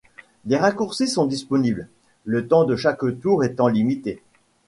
Des 0.45 0.57
raccourcis 0.57 1.07
sont 1.07 1.27
disponibles, 1.27 1.87
le 2.25 2.47
temps 2.47 2.63
de 2.63 2.75
chaque 2.75 3.01
tour 3.21 3.43
étant 3.43 3.67
limité. 3.67 4.19